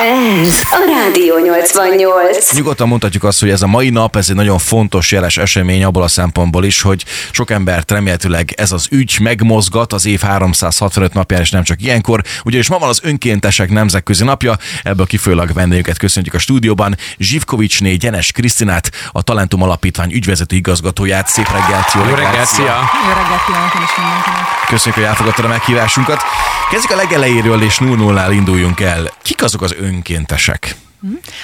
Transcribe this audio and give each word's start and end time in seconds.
Ez 0.00 0.62
a 0.70 0.78
Rádió 0.86 1.38
88. 1.38 2.52
Nyugodtan 2.52 2.88
mondhatjuk 2.88 3.24
azt, 3.24 3.40
hogy 3.40 3.50
ez 3.50 3.62
a 3.62 3.66
mai 3.66 3.90
nap, 3.90 4.16
ez 4.16 4.28
egy 4.28 4.34
nagyon 4.34 4.58
fontos 4.58 5.12
jeles 5.12 5.38
esemény 5.38 5.84
abból 5.84 6.02
a 6.02 6.08
szempontból 6.08 6.64
is, 6.64 6.82
hogy 6.82 7.04
sok 7.30 7.50
embert 7.50 7.90
remélhetőleg 7.90 8.52
ez 8.56 8.72
az 8.72 8.86
ügy 8.90 9.18
megmozgat 9.20 9.92
az 9.92 10.06
év 10.06 10.20
365 10.20 11.14
napján, 11.14 11.40
és 11.40 11.50
nem 11.50 11.62
csak 11.62 11.82
ilyenkor. 11.82 12.22
Ugyanis 12.44 12.68
ma 12.68 12.78
van 12.78 12.88
az 12.88 13.00
önkéntesek 13.02 13.70
nemzetközi 13.70 14.24
napja, 14.24 14.56
ebből 14.82 15.06
kifolyólag 15.06 15.52
vendégünket 15.52 15.98
köszöntjük 15.98 16.34
a 16.34 16.38
stúdióban. 16.38 16.96
Zsivkovicsné 17.18 17.94
Gyenes 17.94 18.32
Krisztinát, 18.32 18.90
a 19.12 19.22
Talentum 19.22 19.62
Alapítvány 19.62 20.12
ügyvezető 20.12 20.56
igazgatóját. 20.56 21.28
Szép 21.28 21.50
reggelt, 21.50 21.92
jó, 21.94 22.00
Jó 22.00 22.14
reggelt, 22.14 22.46
szia! 22.46 22.90
Jó 23.02 23.08
reggelt 23.08 23.44
kívánok. 23.46 23.72
Köszönjük, 24.68 24.94
hogy 24.94 25.04
elfogadtad 25.04 25.44
a 25.44 25.48
meghívásunkat. 25.48 26.22
Kezdjük 26.70 26.92
a 26.92 26.96
legelejéről, 26.96 27.62
és 27.62 27.78
0 27.78 28.12
nál 28.12 28.32
induljunk 28.32 28.80
el. 28.80 29.10
Kik 29.22 29.42
azok 29.42 29.62
az 29.62 29.74
önkéntesek? 29.78 30.76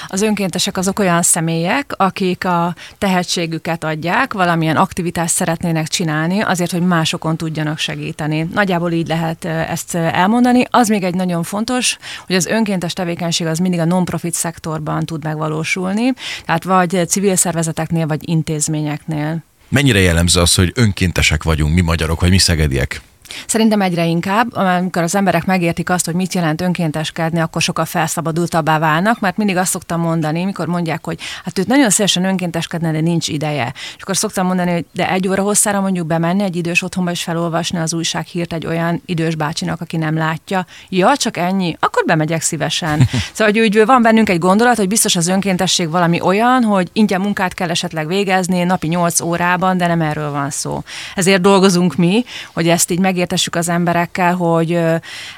Az 0.06 0.22
önkéntesek 0.22 0.76
azok 0.76 0.98
olyan 0.98 1.22
személyek, 1.22 1.92
akik 1.96 2.44
a 2.44 2.74
tehetségüket 2.98 3.84
adják, 3.84 4.32
valamilyen 4.32 4.76
aktivitást 4.76 5.34
szeretnének 5.34 5.88
csinálni, 5.88 6.40
azért, 6.40 6.70
hogy 6.70 6.80
másokon 6.80 7.36
tudjanak 7.36 7.78
segíteni. 7.78 8.48
Nagyjából 8.52 8.92
így 8.92 9.06
lehet 9.06 9.44
ezt 9.44 9.94
elmondani. 9.94 10.64
Az 10.70 10.88
még 10.88 11.02
egy 11.02 11.14
nagyon 11.14 11.42
fontos, 11.42 11.96
hogy 12.26 12.36
az 12.36 12.46
önkéntes 12.46 12.92
tevékenység 12.92 13.46
az 13.46 13.58
mindig 13.58 13.80
a 13.80 13.84
non-profit 13.84 14.34
szektorban 14.34 15.04
tud 15.04 15.24
megvalósulni, 15.24 16.12
tehát 16.44 16.64
vagy 16.64 17.04
civil 17.08 17.36
szervezeteknél, 17.36 18.06
vagy 18.06 18.28
intézményeknél. 18.28 19.38
Mennyire 19.68 20.00
jellemző 20.00 20.40
az, 20.40 20.54
hogy 20.54 20.72
önkéntesek 20.74 21.42
vagyunk 21.42 21.74
mi 21.74 21.80
magyarok, 21.80 22.20
vagy 22.20 22.30
mi 22.30 22.38
szegediek? 22.38 23.00
Szerintem 23.46 23.80
egyre 23.80 24.04
inkább, 24.04 24.54
amikor 24.54 25.02
az 25.02 25.14
emberek 25.14 25.44
megértik 25.44 25.90
azt, 25.90 26.04
hogy 26.04 26.14
mit 26.14 26.34
jelent 26.34 26.60
önkénteskedni, 26.60 27.40
akkor 27.40 27.62
sokkal 27.62 27.84
felszabadultabbá 27.84 28.78
válnak, 28.78 29.20
mert 29.20 29.36
mindig 29.36 29.56
azt 29.56 29.70
szoktam 29.70 30.00
mondani, 30.00 30.44
mikor 30.44 30.66
mondják, 30.66 31.04
hogy 31.04 31.18
hát 31.44 31.58
őt 31.58 31.66
nagyon 31.66 31.90
szívesen 31.90 32.24
önkénteskedne, 32.24 32.92
de 32.92 33.00
nincs 33.00 33.28
ideje. 33.28 33.72
És 33.96 34.02
akkor 34.02 34.16
szoktam 34.16 34.46
mondani, 34.46 34.70
hogy 34.72 34.84
de 34.92 35.10
egy 35.10 35.28
óra 35.28 35.42
hosszára 35.42 35.80
mondjuk 35.80 36.06
bemenni 36.06 36.42
egy 36.42 36.56
idős 36.56 36.82
otthonba 36.82 37.10
és 37.10 37.22
felolvasni 37.22 37.78
az 37.78 37.94
újsághírt 37.94 38.52
egy 38.52 38.66
olyan 38.66 39.02
idős 39.06 39.34
bácsinak, 39.34 39.80
aki 39.80 39.96
nem 39.96 40.16
látja. 40.16 40.66
Ja, 40.88 41.16
csak 41.16 41.36
ennyi, 41.36 41.76
akkor 41.80 42.04
bemegyek 42.04 42.42
szívesen. 42.42 43.08
szóval, 43.34 43.52
hogy 43.52 43.60
úgy 43.60 43.86
van 43.86 44.02
bennünk 44.02 44.28
egy 44.28 44.38
gondolat, 44.38 44.76
hogy 44.76 44.88
biztos 44.88 45.16
az 45.16 45.28
önkéntesség 45.28 45.90
valami 45.90 46.20
olyan, 46.20 46.62
hogy 46.62 46.88
ingyen 46.92 47.20
munkát 47.20 47.54
kell 47.54 47.70
esetleg 47.70 48.06
végezni 48.06 48.62
napi 48.62 48.86
8 48.86 49.20
órában, 49.20 49.76
de 49.76 49.86
nem 49.86 50.00
erről 50.00 50.30
van 50.30 50.50
szó. 50.50 50.82
Ezért 51.14 51.40
dolgozunk 51.40 51.96
mi, 51.96 52.24
hogy 52.52 52.68
ezt 52.68 52.90
így 52.90 52.98
meg 52.98 53.15
megértessük 53.16 53.54
az 53.54 53.68
emberekkel, 53.68 54.34
hogy 54.34 54.78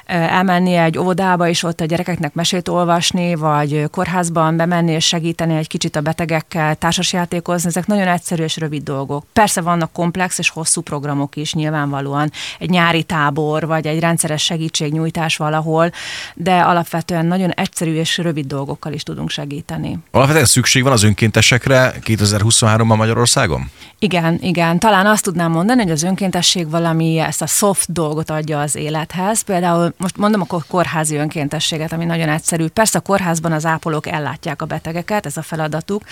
elmenni 0.06 0.74
egy 0.74 0.98
óvodába, 0.98 1.48
és 1.48 1.62
ott 1.62 1.80
a 1.80 1.84
gyerekeknek 1.84 2.34
mesét 2.34 2.68
olvasni, 2.68 3.34
vagy 3.34 3.84
kórházban 3.90 4.56
bemenni 4.56 4.92
és 4.92 5.06
segíteni 5.06 5.56
egy 5.56 5.66
kicsit 5.66 5.96
a 5.96 6.00
betegekkel, 6.00 6.74
társasjátékozni, 6.74 7.68
ezek 7.68 7.86
nagyon 7.86 8.06
egyszerű 8.06 8.42
és 8.42 8.56
rövid 8.56 8.82
dolgok. 8.82 9.24
Persze 9.32 9.60
vannak 9.60 9.92
komplex 9.92 10.38
és 10.38 10.48
hosszú 10.48 10.80
programok 10.80 11.36
is 11.36 11.54
nyilvánvalóan, 11.54 12.30
egy 12.58 12.70
nyári 12.70 13.02
tábor, 13.02 13.66
vagy 13.66 13.86
egy 13.86 14.00
rendszeres 14.00 14.42
segítségnyújtás 14.42 15.36
valahol, 15.36 15.90
de 16.34 16.60
alapvetően 16.60 17.26
nagyon 17.26 17.50
egyszerű 17.50 17.94
és 17.94 18.18
rövid 18.18 18.46
dolgokkal 18.46 18.92
is 18.92 19.02
tudunk 19.02 19.30
segíteni. 19.30 19.98
Alapvetően 20.10 20.44
szükség 20.44 20.82
van 20.82 20.92
az 20.92 21.02
önkéntesekre 21.02 21.94
2023-ban 22.04 22.96
Magyarországon? 22.96 23.70
Igen, 23.98 24.38
igen. 24.40 24.78
Talán 24.78 25.06
azt 25.06 25.22
tudnám 25.22 25.50
mondani, 25.50 25.82
hogy 25.82 25.90
az 25.90 26.02
önkéntesség 26.02 26.70
valami 26.70 27.18
ezt 27.18 27.42
a 27.42 27.46
soft 27.68 27.92
dolgot 27.92 28.30
adja 28.30 28.60
az 28.60 28.74
élethez. 28.74 29.40
Például 29.40 29.92
most 29.96 30.16
mondom 30.16 30.44
a 30.48 30.62
kórházi 30.68 31.16
önkéntességet, 31.16 31.92
ami 31.92 32.04
nagyon 32.04 32.28
egyszerű. 32.28 32.66
Persze 32.66 32.98
a 32.98 33.00
kórházban 33.00 33.52
az 33.52 33.66
ápolók 33.66 34.06
ellátják 34.06 34.62
a 34.62 34.66
betegeket, 34.66 35.26
ez 35.26 35.36
a 35.36 35.42
feladatuk, 35.42 36.02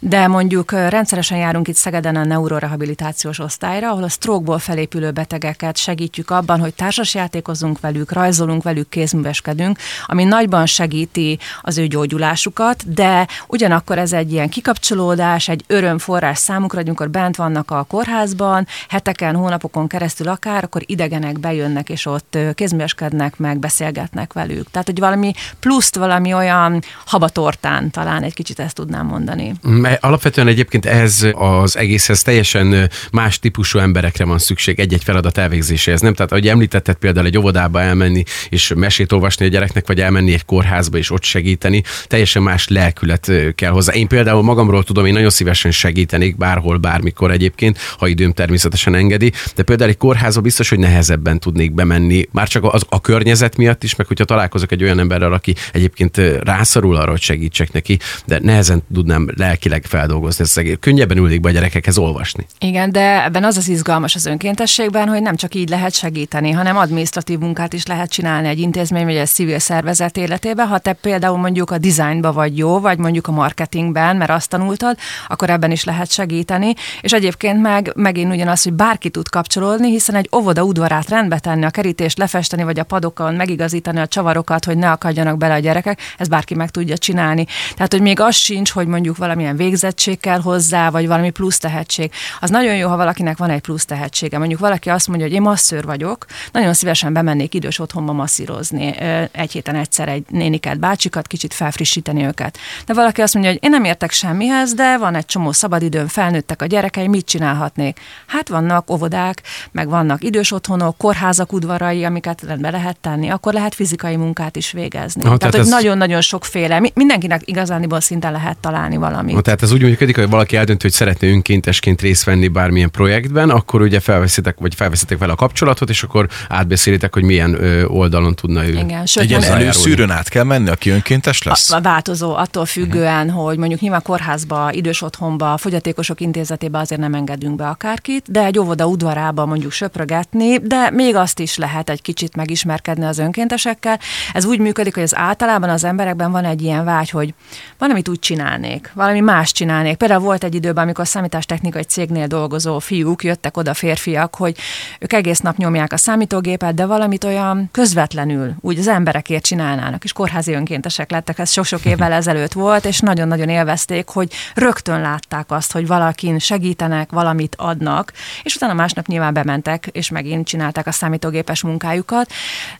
de 0.00 0.26
mondjuk 0.26 0.72
rendszeresen 0.72 1.38
járunk 1.38 1.68
itt 1.68 1.74
Szegeden 1.74 2.16
a 2.16 2.24
neurorehabilitációs 2.24 3.38
osztályra, 3.38 3.90
ahol 3.90 4.02
a 4.02 4.08
stroke 4.08 4.58
felépülő 4.58 5.10
betegeket 5.10 5.76
segítjük 5.76 6.30
abban, 6.30 6.60
hogy 6.60 6.74
társasjátékozunk 6.74 7.80
velük, 7.80 8.12
rajzolunk 8.12 8.62
velük, 8.62 8.88
kézműveskedünk, 8.88 9.78
ami 10.06 10.24
nagyban 10.24 10.66
segíti 10.66 11.38
az 11.62 11.78
ő 11.78 11.86
gyógyulásukat, 11.86 12.92
de 12.92 13.26
ugyanakkor 13.46 13.98
ez 13.98 14.12
egy 14.12 14.32
ilyen 14.32 14.48
kikapcsolódás, 14.48 15.48
egy 15.48 15.64
örömforrás 15.66 16.38
számukra, 16.38 16.80
amikor 16.80 17.10
bent 17.10 17.36
vannak 17.36 17.70
a 17.70 17.84
kórházban, 17.88 18.66
heteken, 18.88 19.36
hónapokon 19.36 19.86
keresztül 19.86 20.28
akár, 20.28 20.64
akkor 20.64 20.82
idegenek 21.00 21.40
bejönnek, 21.40 21.88
és 21.88 22.06
ott 22.06 22.38
kézműveskednek 22.54 23.36
meg, 23.36 23.58
beszélgetnek 23.58 24.32
velük. 24.32 24.70
Tehát, 24.70 24.86
hogy 24.86 24.98
valami 24.98 25.32
pluszt, 25.60 25.96
valami 25.96 26.34
olyan 26.34 26.82
habatortán 27.06 27.90
talán 27.90 28.22
egy 28.22 28.34
kicsit 28.34 28.58
ezt 28.58 28.74
tudnám 28.74 29.06
mondani. 29.06 29.52
Alapvetően 30.00 30.48
egyébként 30.48 30.86
ez 30.86 31.26
az 31.34 31.76
egészhez 31.76 32.22
teljesen 32.22 32.90
más 33.12 33.38
típusú 33.38 33.78
emberekre 33.78 34.24
van 34.24 34.38
szükség 34.38 34.80
egy-egy 34.80 35.04
feladat 35.04 35.38
elvégzéséhez. 35.38 36.00
Nem? 36.00 36.14
Tehát, 36.14 36.32
ahogy 36.32 36.48
említetted 36.48 36.94
például 36.94 37.26
egy 37.26 37.38
óvodába 37.38 37.80
elmenni 37.80 38.22
és 38.48 38.72
mesét 38.76 39.12
olvasni 39.12 39.46
a 39.46 39.48
gyereknek, 39.48 39.86
vagy 39.86 40.00
elmenni 40.00 40.32
egy 40.32 40.44
kórházba 40.44 40.98
és 40.98 41.10
ott 41.10 41.22
segíteni, 41.22 41.82
teljesen 42.06 42.42
más 42.42 42.68
lelkület 42.68 43.32
kell 43.54 43.70
hozzá. 43.70 43.92
Én 43.92 44.08
például 44.08 44.42
magamról 44.42 44.84
tudom, 44.84 45.06
én 45.06 45.12
nagyon 45.12 45.30
szívesen 45.30 45.70
segítenék 45.70 46.36
bárhol, 46.36 46.78
bármikor 46.78 47.30
egyébként, 47.30 47.78
ha 47.98 48.06
időm 48.06 48.32
természetesen 48.32 48.94
engedi, 48.94 49.32
de 49.54 49.62
például 49.62 49.90
egy 49.90 49.96
kórházba 49.96 50.40
biztos, 50.40 50.68
hogy 50.68 50.78
nehezebben 50.90 51.38
tudnék 51.38 51.72
bemenni, 51.74 52.28
már 52.32 52.48
csak 52.48 52.64
az, 52.64 52.82
a 52.88 53.00
környezet 53.00 53.56
miatt 53.56 53.82
is, 53.82 53.94
meg 53.94 54.06
hogyha 54.06 54.24
találkozok 54.24 54.72
egy 54.72 54.82
olyan 54.82 54.98
emberrel, 54.98 55.32
aki 55.32 55.54
egyébként 55.72 56.16
rászorul 56.42 56.96
arra, 56.96 57.10
hogy 57.10 57.20
segítsek 57.20 57.72
neki, 57.72 57.98
de 58.26 58.38
nehezen 58.42 58.82
tudnám 58.94 59.28
lelkileg 59.36 59.84
feldolgozni 59.84 60.44
ezt 60.44 60.58
egész. 60.58 60.76
Könnyebben 60.80 61.16
ülnék 61.16 61.40
be 61.40 61.48
a 61.48 61.52
gyerekekhez 61.52 61.98
olvasni. 61.98 62.46
Igen, 62.58 62.92
de 62.92 63.24
ebben 63.24 63.44
az 63.44 63.56
az 63.56 63.68
izgalmas 63.68 64.14
az 64.14 64.26
önkéntességben, 64.26 65.08
hogy 65.08 65.22
nem 65.22 65.36
csak 65.36 65.54
így 65.54 65.68
lehet 65.68 65.94
segíteni, 65.94 66.50
hanem 66.50 66.76
administratív 66.76 67.38
munkát 67.38 67.72
is 67.72 67.86
lehet 67.86 68.10
csinálni 68.10 68.48
egy 68.48 68.58
intézmény 68.58 69.04
vagy 69.04 69.16
egy 69.16 69.28
civil 69.28 69.58
szervezet 69.58 70.16
életében. 70.16 70.66
Ha 70.66 70.78
te 70.78 70.92
például 70.92 71.38
mondjuk 71.38 71.70
a 71.70 71.78
designba 71.78 72.32
vagy 72.32 72.58
jó, 72.58 72.80
vagy 72.80 72.98
mondjuk 72.98 73.26
a 73.26 73.32
marketingben, 73.32 74.16
mert 74.16 74.30
azt 74.30 74.48
tanultad, 74.48 74.96
akkor 75.28 75.50
ebben 75.50 75.70
is 75.70 75.84
lehet 75.84 76.10
segíteni. 76.10 76.74
És 77.00 77.12
egyébként 77.12 77.60
meg 77.60 77.92
megint 77.94 78.32
ugyanaz, 78.32 78.62
hogy 78.62 78.72
bárki 78.72 79.10
tud 79.10 79.28
kapcsolódni, 79.28 79.90
hiszen 79.90 80.14
egy 80.14 80.28
óvoda 80.36 80.64
udvarát 80.80 81.08
rendbe 81.08 81.38
tenni, 81.38 81.64
a 81.64 81.70
kerítést 81.70 82.18
lefesteni, 82.18 82.62
vagy 82.62 82.78
a 82.78 82.84
padokon 82.84 83.34
megigazítani 83.34 84.00
a 84.00 84.06
csavarokat, 84.06 84.64
hogy 84.64 84.78
ne 84.78 84.90
akadjanak 84.90 85.36
bele 85.36 85.54
a 85.54 85.58
gyerekek, 85.58 86.00
ez 86.18 86.28
bárki 86.28 86.54
meg 86.54 86.70
tudja 86.70 86.98
csinálni. 86.98 87.46
Tehát, 87.74 87.92
hogy 87.92 88.00
még 88.00 88.20
az 88.20 88.34
sincs, 88.34 88.70
hogy 88.70 88.86
mondjuk 88.86 89.16
valamilyen 89.16 89.56
végzettség 89.56 90.20
kell 90.20 90.40
hozzá, 90.40 90.90
vagy 90.90 91.06
valami 91.06 91.30
plusz 91.30 91.58
tehetség. 91.58 92.12
Az 92.40 92.50
nagyon 92.50 92.76
jó, 92.76 92.88
ha 92.88 92.96
valakinek 92.96 93.36
van 93.36 93.50
egy 93.50 93.60
plusz 93.60 93.84
tehetsége. 93.84 94.38
Mondjuk 94.38 94.60
valaki 94.60 94.90
azt 94.90 95.08
mondja, 95.08 95.26
hogy 95.26 95.34
én 95.34 95.42
masszőr 95.42 95.84
vagyok, 95.84 96.26
nagyon 96.52 96.74
szívesen 96.74 97.12
bemennék 97.12 97.54
idős 97.54 97.78
otthonba 97.78 98.12
masszírozni. 98.12 98.96
Egy 99.32 99.52
héten 99.52 99.74
egyszer 99.74 100.08
egy 100.08 100.24
néniket, 100.28 100.78
bácsikat, 100.78 101.26
kicsit 101.26 101.54
felfrissíteni 101.54 102.24
őket. 102.24 102.58
De 102.86 102.94
valaki 102.94 103.20
azt 103.20 103.34
mondja, 103.34 103.52
hogy 103.52 103.60
én 103.62 103.70
nem 103.70 103.84
értek 103.84 104.10
semmihez, 104.10 104.74
de 104.74 104.98
van 104.98 105.14
egy 105.14 105.26
csomó 105.26 105.52
szabadidőm, 105.52 106.06
felnőttek 106.06 106.62
a 106.62 106.66
gyerekei, 106.66 107.08
mit 107.08 107.26
csinálhatnék? 107.26 108.00
Hát 108.26 108.48
vannak 108.48 108.90
óvodák, 108.90 109.42
meg 109.72 109.88
vannak 109.88 110.24
idős 110.24 110.52
otthonok, 110.70 110.96
kórházak 110.96 111.52
udvarai, 111.52 112.04
amiket 112.04 112.42
rendbe 112.42 112.70
lehet 112.70 112.96
tenni, 113.00 113.28
akkor 113.28 113.52
lehet 113.52 113.74
fizikai 113.74 114.16
munkát 114.16 114.56
is 114.56 114.72
végezni. 114.72 115.20
Ah, 115.20 115.26
tehát, 115.26 115.38
tehát 115.38 115.54
hogy 115.54 115.64
ez... 115.64 115.70
nagyon-nagyon 115.70 116.20
sokféle, 116.20 116.90
mindenkinek 116.94 117.42
igazániból 117.44 118.00
szinte 118.00 118.30
lehet 118.30 118.58
találni 118.58 118.96
valamit. 118.96 119.36
Ah, 119.36 119.42
tehát 119.42 119.62
ez 119.62 119.72
úgy 119.72 119.82
működik, 119.82 120.16
hogy 120.16 120.28
valaki 120.28 120.56
eldönt, 120.56 120.82
hogy 120.82 120.92
szeretne 120.92 121.28
önkéntesként 121.28 122.00
részt 122.00 122.24
venni 122.24 122.48
bármilyen 122.48 122.90
projektben, 122.90 123.50
akkor 123.50 123.80
ugye 123.80 124.00
felveszitek, 124.00 124.58
vagy 124.58 124.74
felveszitek 124.74 125.18
vele 125.18 125.32
a 125.32 125.36
kapcsolatot, 125.36 125.88
és 125.88 126.02
akkor 126.02 126.28
átbeszélitek, 126.48 127.14
hogy 127.14 127.22
milyen 127.22 127.62
ö, 127.62 127.84
oldalon 127.84 128.34
tudna 128.34 128.66
ő. 128.66 128.72
Igen, 128.72 129.06
sőt, 129.06 129.22
egy 129.22 129.32
előszűrőn 129.32 130.10
át 130.10 130.28
kell 130.28 130.44
menni, 130.44 130.68
aki 130.68 130.90
önkéntes 130.90 131.42
lesz? 131.42 131.70
A, 131.70 131.76
a 131.76 131.80
változó, 131.80 132.34
attól 132.34 132.66
függően, 132.66 133.26
uh-huh. 133.26 133.44
hogy 133.44 133.58
mondjuk 133.58 133.80
nyilván 133.80 134.02
kórházba, 134.02 134.72
idős 134.72 135.02
otthonba, 135.02 135.56
fogyatékosok 135.56 136.20
intézetébe 136.20 136.78
azért 136.78 137.00
nem 137.00 137.14
engedünk 137.14 137.56
be 137.56 137.68
akárkit, 137.68 138.30
de 138.30 138.44
egy 138.44 138.58
óvoda 138.58 138.86
udvarába 138.86 139.46
mondjuk 139.46 139.72
söprögetni, 139.72 140.59
de 140.62 140.90
még 140.90 141.16
azt 141.16 141.38
is 141.38 141.56
lehet 141.56 141.90
egy 141.90 142.02
kicsit 142.02 142.36
megismerkedni 142.36 143.04
az 143.04 143.18
önkéntesekkel. 143.18 143.98
Ez 144.32 144.44
úgy 144.44 144.58
működik, 144.58 144.94
hogy 144.94 145.02
az 145.02 145.16
általában 145.16 145.68
az 145.68 145.84
emberekben 145.84 146.30
van 146.30 146.44
egy 146.44 146.62
ilyen 146.62 146.84
vágy, 146.84 147.10
hogy 147.10 147.34
valamit 147.78 148.08
úgy 148.08 148.18
csinálnék, 148.18 148.90
valami 148.94 149.20
más 149.20 149.52
csinálnék. 149.52 149.96
Például 149.96 150.20
volt 150.20 150.44
egy 150.44 150.54
időben, 150.54 150.82
amikor 150.82 151.06
számítástechnikai 151.06 151.82
cégnél 151.82 152.26
dolgozó 152.26 152.78
fiúk 152.78 153.24
jöttek 153.24 153.56
oda 153.56 153.74
férfiak, 153.74 154.36
hogy 154.36 154.56
ők 154.98 155.12
egész 155.12 155.40
nap 155.40 155.56
nyomják 155.56 155.92
a 155.92 155.96
számítógépet, 155.96 156.74
de 156.74 156.86
valamit 156.86 157.24
olyan 157.24 157.68
közvetlenül 157.72 158.54
úgy 158.60 158.78
az 158.78 158.88
emberekért 158.88 159.44
csinálnának, 159.44 160.04
és 160.04 160.12
kórházi 160.12 160.52
önkéntesek 160.52 161.10
lettek, 161.10 161.38
ez 161.38 161.50
sok-sok 161.50 161.84
évvel 161.84 162.12
ezelőtt 162.12 162.52
volt, 162.52 162.84
és 162.84 163.00
nagyon-nagyon 163.00 163.48
élvezték, 163.48 164.08
hogy 164.08 164.32
rögtön 164.54 165.00
látták 165.00 165.50
azt, 165.50 165.72
hogy 165.72 165.86
valakin 165.86 166.38
segítenek, 166.38 167.10
valamit 167.10 167.54
adnak, 167.58 168.12
és 168.42 168.54
utána 168.54 168.74
másnap 168.74 169.06
nyilván 169.06 169.32
bementek, 169.32 169.88
és 169.92 170.10
megint 170.10 170.46
csinálták 170.50 170.86
a 170.86 170.92
számítógépes 170.92 171.62
munkájukat. 171.62 172.32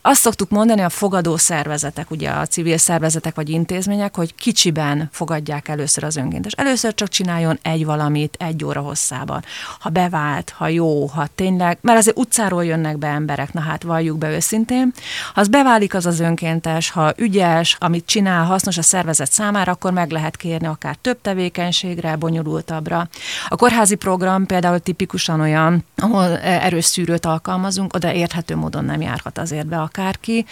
Azt 0.02 0.20
szoktuk 0.20 0.50
mondani, 0.50 0.80
a 0.80 0.88
fogadó 0.88 1.36
szervezetek, 1.36 2.10
ugye 2.10 2.30
a 2.30 2.46
civil 2.46 2.78
szervezetek 2.78 3.34
vagy 3.34 3.48
intézmények, 3.48 4.16
hogy 4.16 4.34
kicsiben 4.34 5.08
fogadják 5.12 5.68
először 5.68 6.04
az 6.04 6.16
önkéntes. 6.16 6.52
Először 6.52 6.94
csak 6.94 7.08
csináljon 7.08 7.58
egy 7.62 7.84
valamit 7.84 8.36
egy 8.38 8.64
óra 8.64 8.80
hosszában. 8.80 9.44
Ha 9.78 9.88
bevált, 9.88 10.54
ha 10.56 10.68
jó, 10.68 11.06
ha 11.06 11.26
tényleg, 11.34 11.78
mert 11.80 11.98
azért 11.98 12.18
utcáról 12.18 12.64
jönnek 12.64 12.98
be 12.98 13.06
emberek, 13.06 13.52
na 13.52 13.60
hát 13.60 13.82
valljuk 13.82 14.18
be 14.18 14.30
őszintén. 14.30 14.92
Ha 15.34 15.40
az 15.40 15.48
beválik 15.48 15.94
az 15.94 16.06
az 16.06 16.20
önkéntes, 16.20 16.90
ha 16.90 17.12
ügyes, 17.16 17.76
amit 17.80 18.06
csinál, 18.06 18.44
hasznos 18.44 18.78
a 18.78 18.82
szervezet 18.82 19.32
számára, 19.32 19.72
akkor 19.72 19.92
meg 19.92 20.10
lehet 20.10 20.36
kérni 20.36 20.66
akár 20.66 20.96
több 21.00 21.20
tevékenységre, 21.20 22.16
bonyolultabbra. 22.16 23.08
A 23.48 23.56
kórházi 23.56 23.94
program 23.94 24.46
például 24.46 24.78
tipikusan 24.78 25.40
olyan, 25.40 25.84
ahol 25.96 26.38
erős 26.38 26.84
szűrőt 26.84 27.26
alkalmazunk, 27.50 27.94
oda 27.94 28.12
érthető 28.12 28.56
módon 28.56 28.84
nem 28.84 29.00
járhat 29.00 29.38
azért 29.38 29.66
be 29.66 29.80
akárki, 29.80 30.44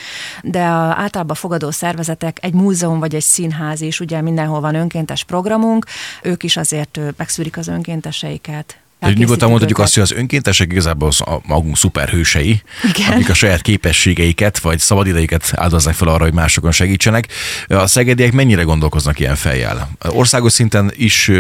de 0.42 0.62
a, 0.62 0.94
általában 0.96 1.36
fogadó 1.36 1.70
szervezetek, 1.70 2.38
egy 2.40 2.54
múzeum 2.54 2.98
vagy 2.98 3.14
egy 3.14 3.22
színház 3.22 3.80
is, 3.80 4.00
ugye 4.00 4.20
mindenhol 4.20 4.60
van 4.60 4.74
önkéntes 4.74 5.24
programunk, 5.24 5.86
ők 6.22 6.42
is 6.42 6.56
azért 6.56 7.00
megszűrik 7.16 7.56
az 7.56 7.68
önkénteseiket. 7.68 8.78
Tehát 8.98 9.16
nyugodtan 9.16 9.48
mondhatjuk 9.48 9.78
azt, 9.78 9.94
hogy 9.94 10.02
az 10.02 10.12
önkéntesek 10.12 10.72
igazából 10.72 11.10
a 11.18 11.38
magunk 11.46 11.76
szuperhősei, 11.76 12.62
Igen. 12.88 13.12
akik 13.12 13.28
a 13.28 13.34
saját 13.34 13.62
képességeiket 13.62 14.58
vagy 14.58 14.78
szabadidejüket 14.78 15.52
áldozzák 15.54 15.94
fel 15.94 16.08
arra, 16.08 16.24
hogy 16.24 16.32
másokon 16.32 16.72
segítsenek. 16.72 17.28
A 17.68 17.86
szegediek 17.86 18.32
mennyire 18.32 18.62
gondolkoznak 18.62 19.20
ilyen 19.20 19.34
fejjel? 19.34 19.90
Országos 20.08 20.52
szinten 20.52 20.92
is 20.96 21.30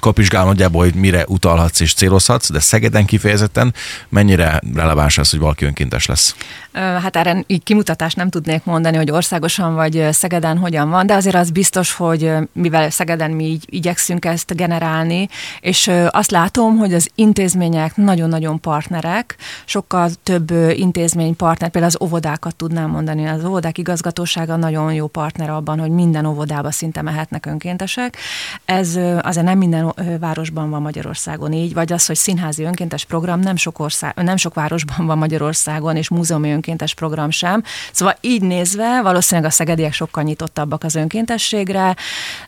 kapizsgál 0.00 0.44
nagyjából, 0.44 0.84
hogy 0.84 0.94
mire 0.94 1.24
utalhatsz 1.26 1.80
és 1.80 1.94
célozhatsz, 1.94 2.50
de 2.50 2.60
Szegeden 2.60 3.04
kifejezetten 3.04 3.74
mennyire 4.08 4.60
releváns 4.74 5.18
az, 5.18 5.30
hogy 5.30 5.40
valaki 5.40 5.64
önkéntes 5.64 6.06
lesz? 6.06 6.34
Hát 6.72 7.16
erre 7.16 7.44
így 7.46 7.62
kimutatást 7.62 8.16
nem 8.16 8.30
tudnék 8.30 8.64
mondani, 8.64 8.96
hogy 8.96 9.10
országosan 9.10 9.74
vagy 9.74 10.08
Szegeden 10.10 10.58
hogyan 10.58 10.90
van, 10.90 11.06
de 11.06 11.14
azért 11.14 11.36
az 11.36 11.50
biztos, 11.50 11.92
hogy 11.92 12.32
mivel 12.52 12.90
Szegeden 12.90 13.30
mi 13.30 13.44
így 13.44 13.64
igyekszünk 13.68 14.24
ezt 14.24 14.56
generálni, 14.56 15.28
és 15.60 15.90
azt 16.10 16.30
látom, 16.30 16.76
hogy 16.76 16.94
az 17.00 17.10
intézmények 17.14 17.96
nagyon-nagyon 17.96 18.60
partnerek, 18.60 19.36
sokkal 19.64 20.10
több 20.22 20.50
intézmény 20.70 21.36
partner, 21.36 21.70
például 21.70 21.92
az 21.94 22.02
óvodákat 22.02 22.56
tudnám 22.56 22.90
mondani, 22.90 23.26
az 23.26 23.44
óvodák 23.44 23.78
igazgatósága 23.78 24.56
nagyon 24.56 24.94
jó 24.94 25.06
partner 25.06 25.50
abban, 25.50 25.78
hogy 25.78 25.90
minden 25.90 26.26
óvodába 26.26 26.70
szinte 26.70 27.02
mehetnek 27.02 27.46
önkéntesek. 27.46 28.16
Ez 28.64 28.98
azért 29.20 29.46
nem 29.46 29.58
minden 29.58 29.94
városban 30.20 30.70
van 30.70 30.82
Magyarországon 30.82 31.52
így, 31.52 31.74
vagy 31.74 31.92
az, 31.92 32.06
hogy 32.06 32.16
színházi 32.16 32.62
önkéntes 32.62 33.04
program 33.04 33.40
nem 33.40 33.56
sok, 33.56 33.78
ország, 33.78 34.14
nem 34.16 34.36
sok 34.36 34.54
városban 34.54 35.06
van 35.06 35.18
Magyarországon, 35.18 35.96
és 35.96 36.08
múzeumi 36.08 36.50
önkéntes 36.50 36.94
program 36.94 37.30
sem. 37.30 37.62
Szóval 37.92 38.16
így 38.20 38.42
nézve 38.42 39.00
valószínűleg 39.02 39.50
a 39.50 39.52
szegediek 39.52 39.92
sokkal 39.92 40.22
nyitottabbak 40.22 40.84
az 40.84 40.94
önkéntességre, 40.94 41.96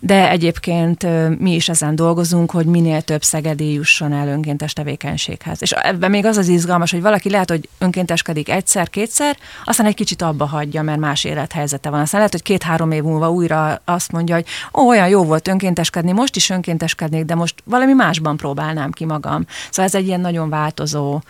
de 0.00 0.30
egyébként 0.30 1.06
mi 1.38 1.54
is 1.54 1.68
ezen 1.68 1.94
dolgozunk, 1.94 2.50
hogy 2.50 2.66
minél 2.66 3.02
több 3.02 3.22
szegedi 3.22 3.72
jusson 3.72 4.12
el 4.12 4.28
önkéntes 4.42 4.72
tevékenységhez. 4.72 5.58
És 5.60 5.70
ebben 5.70 6.10
még 6.10 6.24
az 6.24 6.36
az 6.36 6.48
izgalmas, 6.48 6.90
hogy 6.90 7.00
valaki 7.00 7.30
lehet, 7.30 7.50
hogy 7.50 7.68
önkénteskedik 7.78 8.48
egyszer, 8.48 8.90
kétszer, 8.90 9.36
aztán 9.64 9.86
egy 9.86 9.94
kicsit 9.94 10.22
abba 10.22 10.46
hagyja, 10.46 10.82
mert 10.82 10.98
más 10.98 11.24
élethelyzete 11.24 11.90
van. 11.90 12.00
Aztán 12.00 12.20
lehet, 12.20 12.32
hogy 12.32 12.42
két-három 12.42 12.90
év 12.90 13.02
múlva 13.02 13.30
újra 13.30 13.82
azt 13.84 14.12
mondja, 14.12 14.34
hogy 14.34 14.46
ó, 14.74 14.88
olyan 14.88 15.08
jó 15.08 15.24
volt 15.24 15.48
önkénteskedni, 15.48 16.12
most 16.12 16.36
is 16.36 16.50
önkénteskednék, 16.50 17.24
de 17.24 17.34
most 17.34 17.54
valami 17.64 17.92
másban 17.92 18.36
próbálnám 18.36 18.90
ki 18.90 19.04
magam. 19.04 19.44
Szóval 19.70 19.84
ez 19.84 19.94
egy 19.94 20.06
ilyen 20.06 20.20
nagyon 20.20 20.48
változó 20.48 21.20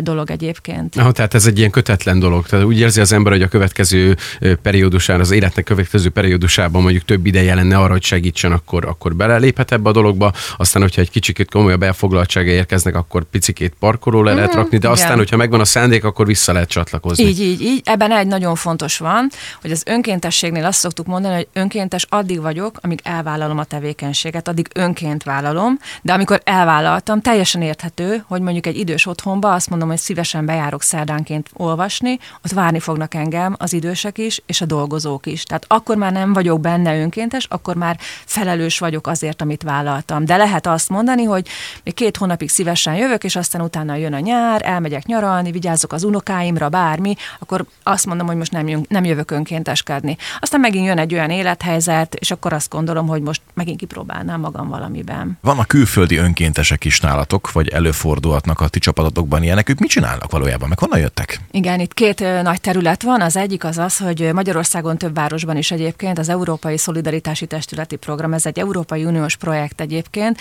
dolog 0.00 0.30
egyébként. 0.30 0.96
Ah, 0.96 1.12
tehát 1.12 1.34
ez 1.34 1.46
egy 1.46 1.58
ilyen 1.58 1.70
kötetlen 1.70 2.18
dolog. 2.18 2.46
Tehát 2.46 2.64
úgy 2.64 2.80
érzi 2.80 3.00
az 3.00 3.12
ember, 3.12 3.32
hogy 3.32 3.42
a 3.42 3.48
következő 3.48 4.16
periódusán, 4.62 5.20
az 5.20 5.30
életnek 5.30 5.64
következő 5.64 6.08
periódusában 6.08 6.82
mondjuk 6.82 7.04
több 7.04 7.26
ideje 7.26 7.54
lenne 7.54 7.78
arra, 7.78 7.92
hogy 7.92 8.02
segítsen, 8.02 8.52
akkor, 8.52 8.84
akkor 8.84 9.14
beleléphet 9.14 9.72
ebbe 9.72 9.88
a 9.88 9.92
dologba. 9.92 10.32
Aztán, 10.56 10.82
hogyha 10.82 11.00
egy 11.00 11.10
kicsit 11.10 11.50
komolyabb 11.50 11.82
elfoglaltsága 11.82 12.50
érkeznek, 12.56 12.94
akkor 12.94 13.24
picikét 13.24 13.74
parkoló 13.78 14.22
le 14.22 14.34
lehet 14.34 14.50
mhm, 14.50 14.58
rakni, 14.58 14.78
de 14.78 14.88
aztán, 14.88 15.06
igen. 15.06 15.18
hogyha 15.18 15.36
megvan 15.36 15.60
a 15.60 15.64
szándék, 15.64 16.04
akkor 16.04 16.26
vissza 16.26 16.52
lehet 16.52 16.68
csatlakozni. 16.68 17.24
Így, 17.24 17.40
így, 17.40 17.60
így. 17.60 17.80
Ebben 17.84 18.12
egy 18.12 18.26
nagyon 18.26 18.54
fontos 18.54 18.98
van, 18.98 19.28
hogy 19.60 19.70
az 19.70 19.82
önkéntességnél 19.86 20.64
azt 20.64 20.78
szoktuk 20.78 21.06
mondani, 21.06 21.34
hogy 21.34 21.48
önkéntes 21.52 22.06
addig 22.08 22.40
vagyok, 22.40 22.78
amíg 22.80 23.00
elvállalom 23.02 23.58
a 23.58 23.64
tevékenységet, 23.64 24.48
addig 24.48 24.68
önként 24.74 25.22
vállalom, 25.22 25.78
de 26.02 26.12
amikor 26.12 26.40
elvállaltam, 26.44 27.20
teljesen 27.20 27.62
érthető, 27.62 28.24
hogy 28.26 28.40
mondjuk 28.40 28.66
egy 28.66 28.78
idős 28.78 29.06
otthonba 29.06 29.52
azt 29.52 29.70
mondom, 29.70 29.88
hogy 29.88 29.98
szívesen 29.98 30.46
bejárok 30.46 30.82
szerdánként 30.82 31.50
olvasni, 31.52 32.18
ott 32.44 32.52
várni 32.52 32.80
fognak 32.80 33.14
engem 33.14 33.54
az 33.58 33.72
idősek 33.72 34.18
is, 34.18 34.42
és 34.46 34.60
a 34.60 34.66
dolgozók 34.66 35.26
is. 35.26 35.42
Tehát 35.42 35.64
akkor 35.66 35.96
már 35.96 36.12
nem 36.12 36.32
vagyok 36.32 36.60
benne 36.60 36.98
önkéntes, 37.00 37.46
akkor 37.50 37.76
már 37.76 37.98
felelős 38.24 38.78
vagyok 38.78 39.06
azért, 39.06 39.42
amit 39.42 39.62
vállaltam. 39.62 40.24
De 40.24 40.36
lehet 40.36 40.66
azt 40.66 40.88
mondani, 40.88 41.24
hogy 41.24 41.48
még 41.84 41.94
két 41.94 42.16
hónapig 42.46 42.50
szívesen 42.50 42.94
jövök, 42.94 43.24
és 43.24 43.36
aztán 43.36 43.60
utána 43.60 43.94
jön 43.94 44.12
a 44.12 44.18
nyár, 44.18 44.60
elmegyek 44.64 45.04
nyaralni, 45.04 45.50
vigyázok 45.50 45.92
az 45.92 46.04
unokáimra, 46.04 46.68
bármi, 46.68 47.14
akkor 47.38 47.64
azt 47.82 48.06
mondom, 48.06 48.26
hogy 48.26 48.36
most 48.36 48.52
nem, 48.52 48.84
nem 48.88 49.04
jövök 49.04 49.30
önkénteskedni. 49.30 50.16
Aztán 50.40 50.60
megint 50.60 50.86
jön 50.86 50.98
egy 50.98 51.14
olyan 51.14 51.30
élethelyzet, 51.30 52.14
és 52.14 52.30
akkor 52.30 52.52
azt 52.52 52.70
gondolom, 52.70 53.06
hogy 53.06 53.22
most 53.22 53.40
megint 53.54 53.78
kipróbálnám 53.78 54.40
magam 54.40 54.68
valamiben. 54.68 55.38
Vannak 55.40 55.68
külföldi 55.68 56.16
önkéntesek 56.16 56.84
is 56.84 57.00
nálatok, 57.00 57.52
vagy 57.52 57.68
előfordulhatnak 57.68 58.60
a 58.60 58.68
ti 58.68 58.78
csapatotokban 58.78 59.42
ilyenek 59.42 59.68
ők 59.68 59.78
mit 59.78 59.90
csinálnak 59.90 60.30
valójában, 60.30 60.68
meg 60.68 60.78
honnan 60.78 60.98
jöttek? 60.98 61.40
Igen, 61.50 61.80
itt 61.80 61.94
két 61.94 62.20
nagy 62.42 62.60
terület 62.60 63.02
van. 63.02 63.20
Az 63.20 63.36
egyik 63.36 63.64
az 63.64 63.78
az, 63.78 63.98
hogy 63.98 64.30
Magyarországon 64.32 64.98
több 64.98 65.14
városban 65.14 65.56
is 65.56 65.70
egyébként 65.70 66.18
az 66.18 66.28
Európai 66.28 66.78
Szolidaritási 66.78 67.46
Testületi 67.46 67.96
Program, 67.96 68.32
ez 68.32 68.46
egy 68.46 68.58
Európai 68.58 69.04
Uniós 69.04 69.36
projekt 69.36 69.80
egyébként, 69.80 70.38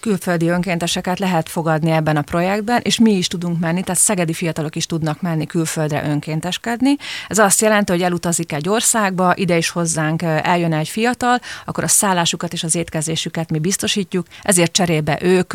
külföldi 0.00 0.48
önkénteseket 0.48 1.18
lehet 1.18 1.39
fogadni 1.48 1.90
ebben 1.90 2.16
a 2.16 2.22
projektben, 2.22 2.80
és 2.82 2.98
mi 2.98 3.12
is 3.12 3.26
tudunk 3.26 3.60
menni, 3.60 3.82
tehát 3.82 4.00
szegedi 4.00 4.32
fiatalok 4.32 4.76
is 4.76 4.86
tudnak 4.86 5.20
menni 5.20 5.46
külföldre 5.46 6.04
önkénteskedni. 6.04 6.96
Ez 7.28 7.38
azt 7.38 7.60
jelenti, 7.60 7.92
hogy 7.92 8.02
elutazik 8.02 8.52
egy 8.52 8.68
országba, 8.68 9.32
ide 9.36 9.56
is 9.56 9.68
hozzánk 9.68 10.22
eljön 10.22 10.72
egy 10.72 10.88
fiatal, 10.88 11.38
akkor 11.64 11.84
a 11.84 11.88
szállásukat 11.88 12.52
és 12.52 12.62
az 12.62 12.74
étkezésüket 12.74 13.50
mi 13.50 13.58
biztosítjuk, 13.58 14.26
ezért 14.42 14.72
cserébe 14.72 15.18
ők 15.22 15.52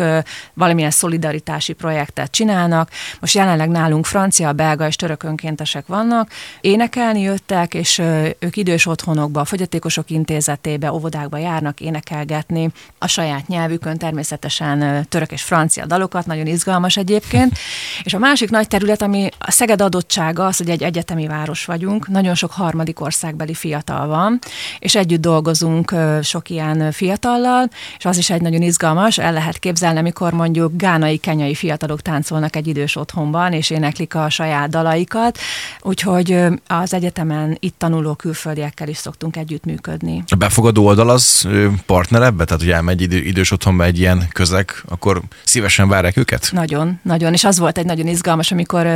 valamilyen 0.53 0.91
szolidaritási 0.91 1.73
projektet 1.73 2.31
csinálnak. 2.31 2.89
Most 3.19 3.35
jelenleg 3.35 3.69
nálunk 3.69 4.05
francia, 4.05 4.53
belga 4.53 4.87
és 4.87 4.95
török 4.95 5.23
önkéntesek 5.23 5.87
vannak, 5.87 6.29
énekelni 6.61 7.21
jöttek, 7.21 7.73
és 7.73 8.01
ők 8.39 8.57
idős 8.57 8.85
otthonokba, 8.85 9.39
a 9.39 9.45
fogyatékosok 9.45 10.09
intézetébe, 10.09 10.91
óvodákba 10.91 11.37
járnak 11.37 11.79
énekelgetni 11.79 12.71
a 12.97 13.07
saját 13.07 13.47
nyelvükön 13.47 13.97
természetesen 13.97 15.05
török 15.09 15.31
és 15.31 15.41
francia 15.41 15.74
dalokat, 15.85 16.25
nagyon 16.25 16.47
izgalmas 16.47 16.97
egyébként. 16.97 17.57
És 18.03 18.13
a 18.13 18.19
másik 18.19 18.49
nagy 18.49 18.67
terület, 18.67 19.01
ami 19.01 19.29
a 19.39 19.51
Szeged 19.51 19.81
adottsága, 19.81 20.45
az, 20.45 20.57
hogy 20.57 20.69
egy 20.69 20.83
egyetemi 20.83 21.27
város 21.27 21.65
vagyunk, 21.65 22.07
nagyon 22.07 22.35
sok 22.35 22.51
harmadik 22.51 23.01
országbeli 23.01 23.53
fiatal 23.53 24.07
van, 24.07 24.39
és 24.79 24.95
együtt 24.95 25.21
dolgozunk 25.21 25.95
sok 26.21 26.49
ilyen 26.49 26.91
fiatallal, 26.91 27.69
és 27.97 28.05
az 28.05 28.17
is 28.17 28.29
egy 28.29 28.41
nagyon 28.41 28.61
izgalmas, 28.61 29.17
el 29.17 29.33
lehet 29.33 29.59
képzelni, 29.59 29.99
amikor 29.99 30.33
mondjuk 30.33 30.71
gánai, 30.75 31.17
kenyai 31.17 31.55
fiatalok 31.55 32.01
táncolnak 32.01 32.55
egy 32.55 32.67
idős 32.67 32.95
otthonban, 32.95 33.53
és 33.53 33.69
éneklik 33.69 34.15
a 34.15 34.29
saját 34.29 34.69
dalaikat, 34.69 35.37
úgyhogy 35.81 36.37
az 36.67 36.93
egyetemen 36.93 37.57
itt 37.59 37.75
tanuló 37.77 38.13
külföldiekkel 38.13 38.87
is 38.87 38.97
szoktunk 38.97 39.37
együttműködni. 39.37 40.23
A 40.27 40.35
befogadó 40.35 40.85
oldal 40.85 41.09
az 41.09 41.47
partner 41.85 42.21
ebbe? 42.21 42.45
Tehát, 42.45 42.61
hogy 42.61 42.71
elmegy 42.71 43.01
idős 43.13 43.51
otthonba 43.51 43.83
egy 43.83 43.99
ilyen 43.99 44.27
közeg, 44.31 44.71
akkor 44.87 45.21
szívesen 45.43 45.64
várják 45.87 46.17
őket? 46.17 46.49
Nagyon, 46.51 46.99
nagyon. 47.01 47.33
És 47.33 47.43
az 47.43 47.59
volt 47.59 47.77
egy 47.77 47.85
nagyon 47.85 48.07
izgalmas, 48.07 48.51
amikor 48.51 48.87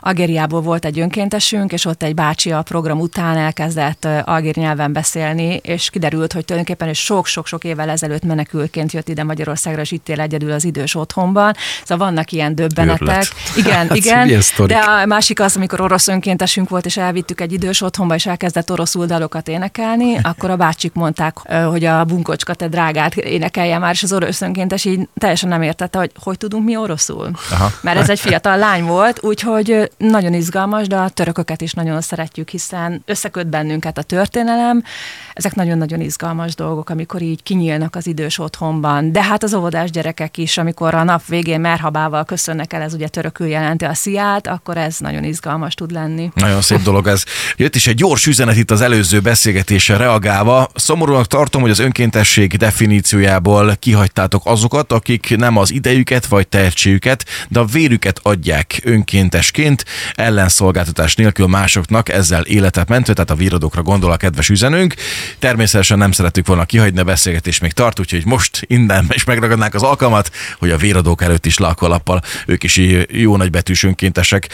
Algériából 0.00 0.60
volt 0.60 0.84
egy 0.84 1.00
önkéntesünk, 1.00 1.72
és 1.72 1.84
ott 1.84 2.02
egy 2.02 2.14
bácsi 2.14 2.52
a 2.52 2.62
program 2.62 3.00
után 3.00 3.36
elkezdett 3.36 4.08
algér 4.24 4.56
nyelven 4.56 4.92
beszélni, 4.92 5.60
és 5.62 5.90
kiderült, 5.90 6.32
hogy 6.32 6.44
tulajdonképpen 6.44 6.88
ő 6.88 6.92
sok-sok-sok 6.92 7.64
évvel 7.64 7.88
ezelőtt 7.88 8.24
menekülként 8.24 8.92
jött 8.92 9.08
ide 9.08 9.24
Magyarországra, 9.24 9.80
és 9.80 9.90
itt 9.90 10.08
él 10.08 10.20
egyedül 10.20 10.52
az 10.52 10.64
idős 10.64 10.94
otthonban. 10.94 11.54
Szóval 11.84 12.06
vannak 12.06 12.32
ilyen 12.32 12.54
döbbenetek. 12.54 13.02
Őrlet. 13.02 13.28
Igen, 13.56 13.72
hát, 13.88 13.96
igen. 13.96 14.40
De 14.66 14.76
a 14.76 15.06
másik 15.06 15.40
az, 15.40 15.56
amikor 15.56 15.80
orosz 15.80 16.08
önkéntesünk 16.08 16.68
volt, 16.68 16.86
és 16.86 16.96
elvittük 16.96 17.40
egy 17.40 17.52
idős 17.52 17.80
otthonba, 17.80 18.14
és 18.14 18.26
elkezdett 18.26 18.70
oroszul 18.70 19.06
dalokat 19.06 19.48
énekelni, 19.48 20.18
akkor 20.22 20.50
a 20.50 20.56
bácsik 20.56 20.92
mondták, 20.92 21.38
hogy 21.48 21.84
a 21.84 22.04
bunkocska 22.04 22.54
te 22.54 22.68
drágát 22.68 23.16
énekelje 23.16 23.78
már, 23.78 23.92
és 23.92 24.02
az 24.02 24.12
orosz 24.12 24.40
önként 24.40 24.58
önkéntes 24.60 24.84
így 24.84 25.08
teljesen 25.18 25.48
nem 25.48 25.62
értette, 25.62 25.98
hogy 26.00 26.10
hogy 26.22 26.38
tudunk 26.38 26.64
mi 26.64 26.76
oroszul. 26.76 27.30
Aha. 27.50 27.72
Mert 27.80 27.98
ez 27.98 28.10
egy 28.10 28.20
fiatal 28.20 28.56
lány 28.56 28.84
volt, 28.84 29.22
úgyhogy 29.22 29.90
nagyon 29.98 30.34
izgalmas, 30.34 30.86
de 30.86 30.96
a 30.96 31.08
törököket 31.08 31.60
is 31.60 31.72
nagyon 31.72 32.00
szeretjük, 32.00 32.48
hiszen 32.48 33.02
összeköt 33.06 33.46
bennünket 33.46 33.98
a 33.98 34.02
történelem. 34.02 34.82
Ezek 35.32 35.54
nagyon-nagyon 35.54 36.00
izgalmas 36.00 36.54
dolgok, 36.54 36.90
amikor 36.90 37.22
így 37.22 37.42
kinyílnak 37.42 37.96
az 37.96 38.06
idős 38.06 38.38
otthonban. 38.38 39.12
De 39.12 39.22
hát 39.22 39.42
az 39.42 39.54
óvodás 39.54 39.90
gyerekek 39.90 40.36
is, 40.36 40.58
amikor 40.58 40.94
a 40.94 41.04
nap 41.04 41.26
végén 41.26 41.60
merhabával 41.60 42.24
köszönnek 42.24 42.72
el, 42.72 42.82
ez 42.82 42.94
ugye 42.94 43.08
törökül 43.08 43.46
jelenti 43.46 43.84
a 43.84 43.94
sziát, 43.94 44.46
akkor 44.46 44.76
ez 44.76 44.98
nagyon 44.98 45.24
izgalmas 45.24 45.74
tud 45.74 45.90
lenni. 45.90 46.30
Nagyon 46.34 46.60
szép 46.60 46.82
dolog 46.82 47.06
ez. 47.06 47.24
Jött 47.56 47.74
is 47.74 47.86
egy 47.86 47.94
gyors 47.94 48.26
üzenet 48.26 48.56
itt 48.56 48.70
az 48.70 48.80
előző 48.80 49.20
beszélgetésre 49.20 49.96
reagálva. 49.96 50.68
Szomorúnak 50.74 51.26
tartom, 51.26 51.60
hogy 51.60 51.70
az 51.70 51.78
önkéntesség 51.78 52.56
definíciójából 52.56 53.76
kihagytátok 53.78 54.42
azokat, 54.44 54.92
akik 54.92 55.36
nem 55.36 55.56
az 55.56 55.72
idejüket 55.90 56.26
vagy 56.26 56.48
tehetségüket, 56.48 57.24
de 57.48 57.60
a 57.60 57.64
vérüket 57.64 58.20
adják 58.22 58.80
önkéntesként, 58.84 59.84
ellenszolgáltatás 60.14 61.14
nélkül 61.14 61.46
másoknak, 61.46 62.08
ezzel 62.08 62.42
életet 62.42 62.88
mentve, 62.88 63.12
tehát 63.12 63.30
a 63.30 63.34
víradókra 63.34 63.82
gondol 63.82 64.12
a 64.12 64.16
kedves 64.16 64.48
üzenőnk. 64.48 64.94
Természetesen 65.38 65.98
nem 65.98 66.12
szerettük 66.12 66.46
volna 66.46 66.64
kihagyni, 66.64 67.00
a 67.00 67.04
beszélgetés 67.04 67.58
még 67.58 67.72
tart, 67.72 67.98
úgyhogy 68.00 68.26
most 68.26 68.64
innen 68.66 69.06
is 69.08 69.24
megragadnánk 69.24 69.74
az 69.74 69.82
alkalmat, 69.82 70.30
hogy 70.58 70.70
a 70.70 70.76
véradók 70.76 71.22
előtt 71.22 71.46
is 71.46 71.58
lakolappal, 71.58 72.22
ők 72.46 72.62
is 72.62 72.80
jó 73.10 73.36
nagybetűs 73.36 73.82
önkéntesek 73.82 74.48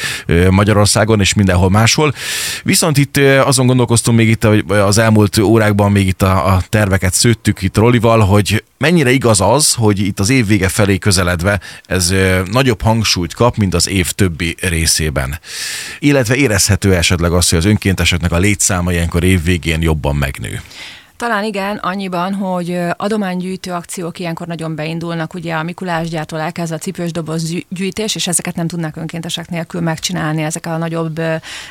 Magyarországon 0.50 1.20
és 1.20 1.34
mindenhol 1.34 1.70
máshol. 1.70 2.14
Viszont 2.62 2.98
itt 2.98 3.16
azon 3.44 3.66
gondolkoztunk 3.66 4.18
még 4.18 4.28
itt 4.28 4.44
az 4.68 4.98
elmúlt 4.98 5.38
órákban, 5.38 5.92
még 5.92 6.06
itt 6.06 6.22
a, 6.22 6.54
a 6.54 6.62
terveket 6.68 7.14
szőttük 7.14 7.62
itt 7.62 7.76
Rolival, 7.76 8.20
hogy 8.20 8.64
mennyire 8.78 9.10
igaz 9.10 9.40
az, 9.40 9.74
hogy 9.74 9.98
itt 9.98 10.20
az 10.20 10.30
év 10.30 10.46
vége 10.46 10.68
felé 10.68 10.98
közeledve 10.98 11.60
ez 11.86 12.14
nagyobb 12.50 12.82
hangsúlyt 12.82 13.34
kap, 13.34 13.56
mint 13.56 13.74
az 13.74 13.88
év 13.88 14.12
többi 14.12 14.56
részében. 14.60 15.40
Illetve 15.98 16.34
érezhető 16.34 16.94
esetleg 16.94 17.32
az, 17.32 17.48
hogy 17.48 17.58
az 17.58 17.64
önkénteseknek 17.64 18.32
a 18.32 18.38
létszáma 18.38 18.92
ilyenkor 18.92 19.24
év 19.24 19.42
végén 19.42 19.82
jobban 19.82 20.16
megnő. 20.16 20.60
Talán 21.16 21.44
igen, 21.44 21.76
annyiban, 21.76 22.34
hogy 22.34 22.78
adománygyűjtő 22.96 23.72
akciók 23.72 24.18
ilyenkor 24.18 24.46
nagyon 24.46 24.74
beindulnak, 24.74 25.34
ugye 25.34 25.54
a 25.54 25.62
Mikulás 25.62 26.08
gyártól 26.08 26.40
elkezd 26.40 26.72
a 26.72 26.78
cipős 26.78 27.12
doboz 27.12 27.54
gyűjtés, 27.68 28.14
és 28.14 28.26
ezeket 28.26 28.54
nem 28.54 28.66
tudnak 28.66 28.96
önkéntesek 28.96 29.48
nélkül 29.48 29.80
megcsinálni, 29.80 30.42
ezek 30.42 30.66
a 30.66 30.76
nagyobb 30.76 31.20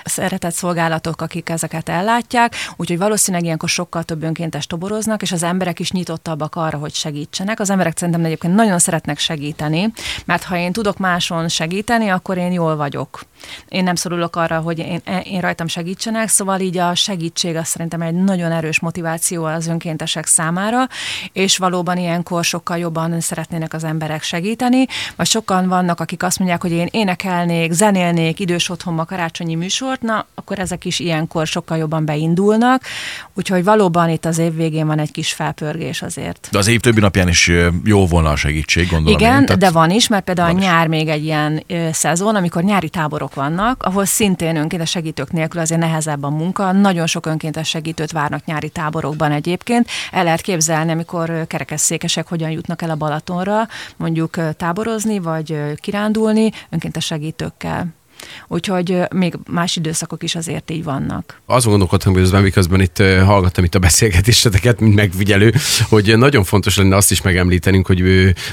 szeretett 0.03 0.53
szolgálatok, 0.53 1.21
akik 1.21 1.49
ezeket 1.49 1.89
ellátják, 1.89 2.55
úgyhogy 2.75 2.97
valószínűleg 2.97 3.45
ilyenkor 3.45 3.69
sokkal 3.69 4.03
több 4.03 4.23
önkéntes 4.23 4.67
toboroznak, 4.67 5.21
és 5.21 5.31
az 5.31 5.43
emberek 5.43 5.79
is 5.79 5.91
nyitottabbak 5.91 6.55
arra, 6.55 6.77
hogy 6.77 6.93
segítsenek. 6.93 7.59
Az 7.59 7.69
emberek 7.69 7.97
szerintem 7.97 8.25
egyébként 8.25 8.55
nagyon 8.55 8.79
szeretnek 8.79 9.19
segíteni, 9.19 9.93
mert 10.25 10.43
ha 10.43 10.57
én 10.57 10.71
tudok 10.71 10.97
máson 10.97 11.47
segíteni, 11.47 12.09
akkor 12.09 12.37
én 12.37 12.51
jól 12.51 12.75
vagyok. 12.75 13.21
Én 13.67 13.83
nem 13.83 13.95
szorulok 13.95 14.35
arra, 14.35 14.59
hogy 14.59 14.79
én, 14.79 15.01
én 15.23 15.41
rajtam 15.41 15.67
segítsenek, 15.67 16.27
szóval 16.27 16.59
így 16.59 16.77
a 16.77 16.95
segítség 16.95 17.55
az 17.55 17.67
szerintem 17.67 18.01
egy 18.01 18.13
nagyon 18.13 18.51
erős 18.51 18.79
motiváció 18.79 19.33
motiváció 19.35 19.43
az 19.43 19.67
önkéntesek 19.67 20.25
számára, 20.25 20.87
és 21.33 21.57
valóban 21.57 21.97
ilyenkor 21.97 22.43
sokkal 22.43 22.77
jobban 22.77 23.19
szeretnének 23.19 23.73
az 23.73 23.83
emberek 23.83 24.23
segíteni, 24.23 24.85
vagy 25.15 25.27
sokan 25.27 25.67
vannak, 25.67 25.99
akik 25.99 26.23
azt 26.23 26.39
mondják, 26.39 26.61
hogy 26.61 26.71
én 26.71 26.87
énekelnék, 26.91 27.71
zenélnék 27.71 28.39
idős 28.39 28.69
otthonba 28.69 29.05
karácsonyi 29.05 29.55
műsort, 29.55 30.01
na, 30.01 30.25
akkor 30.35 30.59
ezek 30.59 30.85
is 30.85 30.99
ilyenkor 30.99 31.47
sokkal 31.47 31.77
jobban 31.77 32.05
beindulnak, 32.05 32.81
úgyhogy 33.33 33.63
valóban 33.63 34.09
itt 34.09 34.25
az 34.25 34.37
év 34.37 34.55
végén 34.55 34.87
van 34.87 34.99
egy 34.99 35.11
kis 35.11 35.33
felpörgés 35.33 36.01
azért. 36.01 36.47
De 36.51 36.57
az 36.57 36.67
év 36.67 36.79
többi 36.79 36.99
napján 36.99 37.27
is 37.27 37.51
jó 37.83 38.05
volna 38.05 38.29
a 38.29 38.35
segítség, 38.35 38.89
gondolom. 38.89 39.19
Igen, 39.19 39.39
én, 39.39 39.45
tehát 39.45 39.61
de 39.61 39.71
van 39.71 39.89
is, 39.89 40.07
mert 40.07 40.23
például 40.23 40.55
a 40.55 40.59
nyár 40.59 40.87
még 40.87 41.07
egy 41.07 41.23
ilyen 41.23 41.63
ö, 41.67 41.89
szezon, 41.91 42.35
amikor 42.35 42.63
nyári 42.63 42.89
táborok 42.89 43.33
vannak, 43.33 43.83
ahol 43.83 44.05
szintén 44.05 44.55
önkéntes 44.55 44.89
segítők 44.89 45.31
nélkül 45.31 45.61
azért 45.61 45.79
nehezebb 45.81 46.23
a 46.23 46.29
munka, 46.29 46.71
nagyon 46.71 47.07
sok 47.07 47.25
önkéntes 47.25 47.69
segítőt 47.69 48.11
várnak 48.11 48.45
nyári 48.45 48.69
táborokban, 48.69 49.24
Balatonban 49.25 49.31
egyébként. 49.31 49.87
El 50.11 50.23
lehet 50.23 50.41
képzelni, 50.41 50.91
amikor 50.91 51.47
kerekesszékesek 51.47 52.27
hogyan 52.27 52.49
jutnak 52.49 52.81
el 52.81 52.89
a 52.89 52.95
Balatonra, 52.95 53.67
mondjuk 53.97 54.55
táborozni, 54.57 55.19
vagy 55.19 55.57
kirándulni 55.75 56.51
önkéntes 56.69 57.05
segítőkkel. 57.05 57.87
Úgyhogy 58.47 58.99
még 59.13 59.37
más 59.51 59.75
időszakok 59.75 60.23
is 60.23 60.35
azért 60.35 60.71
így 60.71 60.83
vannak. 60.83 61.41
Azon 61.45 61.69
gondolkodtam 61.69 62.13
közben, 62.13 62.41
miközben 62.41 62.81
itt 62.81 62.97
hallgattam 63.25 63.63
itt 63.63 63.75
a 63.75 63.79
beszélgetéseteket, 63.79 64.79
mint 64.79 64.95
megfigyelő, 64.95 65.53
hogy 65.89 66.17
nagyon 66.17 66.43
fontos 66.43 66.77
lenne 66.77 66.95
azt 66.95 67.11
is 67.11 67.21
megemlítenünk, 67.21 67.87
hogy 67.87 68.03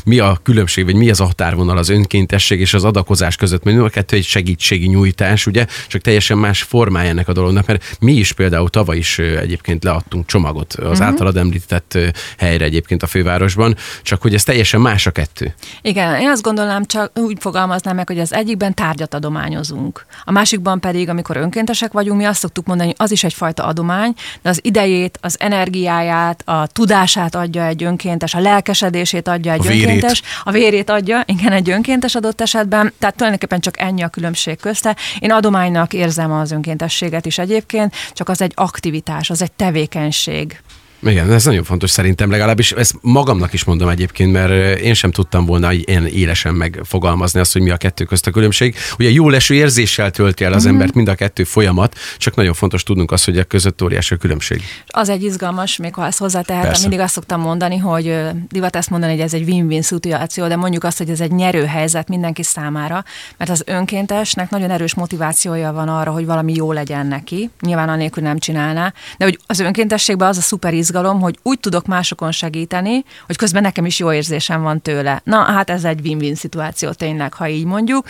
mi 0.05 0.19
a 0.19 0.39
különbség, 0.43 0.85
vagy 0.85 0.95
mi 0.95 1.11
az 1.11 1.21
a 1.21 1.25
határvonal 1.25 1.79
az 1.79 1.89
önkéntesség 1.89 2.61
és 2.61 2.75
az 2.75 2.85
adakozás 2.85 3.37
között, 3.37 3.65
mert 3.65 3.79
a 3.79 3.89
kettő 3.89 4.17
egy 4.17 4.25
segítségi 4.25 4.87
nyújtás, 4.87 5.47
ugye, 5.47 5.67
csak 5.89 6.01
teljesen 6.01 6.39
más 6.39 6.63
formája 6.63 7.09
ennek 7.09 7.29
a 7.29 7.33
dolognak, 7.33 7.67
mert 7.67 7.97
mi 8.01 8.13
is 8.13 8.33
például 8.33 8.69
tavaly 8.69 8.97
is 8.97 9.19
egyébként 9.19 9.85
leadtunk 9.85 10.27
csomagot 10.27 10.73
az 10.73 10.87
uh-huh. 10.87 11.07
általad 11.07 11.37
említett 11.37 11.99
helyre 12.39 12.65
egyébként 12.65 13.03
a 13.03 13.07
fővárosban, 13.07 13.77
csak 14.03 14.23
hogy 14.23 14.35
ez 14.35 14.43
teljesen 14.43 14.81
más 14.81 15.07
a 15.07 15.11
kettő. 15.11 15.55
Igen, 15.83 16.21
én 16.21 16.29
azt 16.29 16.43
gondolom, 16.43 16.85
csak 16.85 17.19
úgy 17.19 17.37
fogalmaznám 17.41 17.97
meg, 17.97 18.09
hogy 18.09 18.19
az 18.19 18.33
egyikben 18.33 18.75
tárgyat 18.75 19.15
adományos 19.15 19.62
adományozunk. 19.63 20.07
A 20.25 20.31
másikban 20.31 20.81
pedig, 20.81 21.09
amikor 21.09 21.37
önkéntesek 21.37 21.93
vagyunk, 21.93 22.19
mi 22.19 22.25
azt 22.25 22.41
szoktuk 22.41 22.67
mondani, 22.67 22.89
hogy 22.89 22.99
az 22.99 23.11
is 23.11 23.25
egyfajta 23.25 23.65
adomány, 23.65 24.15
de 24.43 24.49
az 24.49 24.59
idejét, 24.63 25.19
az 25.21 25.37
energiáját, 25.41 26.43
a 26.49 26.67
tudását 26.67 27.35
adja 27.35 27.67
egy 27.67 27.83
önkéntes, 27.83 28.35
a 28.35 28.41
lelkesedését 28.41 29.29
adja 29.29 29.53
egy 29.53 29.67
a 29.67 29.69
vérét. 29.69 29.87
önkéntes, 29.87 30.23
a 30.45 30.51
vérét 30.51 30.91
adja, 30.91 31.23
igen, 31.27 31.53
egy 31.53 31.71
önkéntes 31.71 32.15
adott 32.15 32.41
esetben, 32.41 32.93
tehát 32.99 33.15
tulajdonképpen 33.15 33.61
csak 33.61 33.81
ennyi 33.81 34.03
a 34.03 34.09
különbség 34.09 34.57
közte. 34.61 34.97
Én 35.19 35.33
adománynak 35.33 35.93
érzem 35.93 36.33
az 36.33 36.51
önkéntességet 36.51 37.27
is 37.27 37.39
egyébként, 37.39 37.95
csak 38.13 38.29
az 38.29 38.41
egy 38.41 38.53
aktivitás, 38.55 39.31
az 39.31 39.43
egy 39.43 39.53
tevékenység. 39.53 40.61
Igen, 41.03 41.33
ez 41.33 41.45
nagyon 41.45 41.65
fontos 41.65 41.91
szerintem 41.91 42.31
legalábbis. 42.31 42.73
Ezt 42.73 42.95
magamnak 43.01 43.53
is 43.53 43.65
mondom 43.65 43.89
egyébként, 43.89 44.33
mert 44.33 44.79
én 44.81 44.95
sem 44.95 45.11
tudtam 45.11 45.47
volna 45.47 45.73
ilyen 45.73 46.07
élesen 46.07 46.55
megfogalmazni 46.55 47.41
azt, 47.41 47.53
hogy 47.53 47.63
mi 47.63 47.71
a 47.71 47.77
kettő 47.77 48.05
közt 48.05 48.27
a 48.27 48.31
különbség. 48.31 48.77
Ugye 48.99 49.11
jó 49.11 49.29
leső 49.29 49.55
érzéssel 49.55 50.11
tölti 50.11 50.45
el 50.45 50.53
az 50.53 50.63
mm-hmm. 50.63 50.73
embert 50.73 50.95
mind 50.95 51.09
a 51.09 51.15
kettő 51.15 51.45
folyamat, 51.45 51.97
csak 52.17 52.35
nagyon 52.35 52.55
fontos 52.55 52.83
tudnunk 52.83 53.11
azt, 53.11 53.25
hogy 53.25 53.39
a 53.39 53.45
között 53.45 53.83
óriási 53.83 54.15
a 54.15 54.17
különbség. 54.17 54.63
Az 54.87 55.09
egy 55.09 55.23
izgalmas, 55.23 55.77
még 55.77 55.95
ha 55.95 56.07
ezt 56.07 56.19
hozzátehetem, 56.19 56.81
mindig 56.81 56.99
azt 56.99 57.13
szoktam 57.13 57.41
mondani, 57.41 57.77
hogy 57.77 58.17
divat 58.49 58.77
ezt 58.77 58.91
mondani, 58.91 59.13
hogy 59.13 59.23
ez 59.23 59.35
egy 59.35 59.49
win-win 59.49 59.83
szituáció, 59.83 60.49
de 60.49 60.57
mondjuk 60.57 60.85
azt, 60.85 60.99
hogy 60.99 61.11
ez 61.11 61.21
egy 61.21 61.33
nyerő 61.33 61.65
helyzet 61.65 62.09
mindenki 62.09 62.43
számára, 62.43 63.05
mert 63.37 63.51
az 63.51 63.63
önkéntesnek 63.67 64.51
nagyon 64.51 64.71
erős 64.71 64.95
motivációja 64.95 65.73
van 65.73 65.89
arra, 65.89 66.11
hogy 66.11 66.27
valami 66.27 66.55
jó 66.55 66.73
legyen 66.73 67.07
neki. 67.07 67.51
Nyilván 67.61 67.89
anélkül 67.89 68.23
nem 68.23 68.39
csinálná, 68.39 68.93
de 69.19 69.25
hogy 69.25 69.39
az 69.47 69.61
önkéntességben 69.61 70.29
az 70.29 70.37
a 70.37 70.41
szuper 70.41 70.73
izgalom, 70.93 71.21
hogy 71.21 71.39
úgy 71.43 71.61
tudok 71.61 71.87
másokon 71.87 72.33
segíteni, 72.33 73.05
hogy 73.27 73.37
közben 73.37 73.63
nekem 73.63 73.85
is 73.85 73.99
jó 73.99 74.13
érzésem 74.13 74.63
van 74.63 74.83
tőle. 74.83 75.21
Na, 75.25 75.43
hát 75.43 75.71
ez 75.71 75.85
egy 75.85 76.01
win-win 76.01 76.35
szituáció 76.35 76.91
tényleg, 76.91 77.33
ha 77.33 77.49
így 77.49 77.65
mondjuk. 77.65 78.07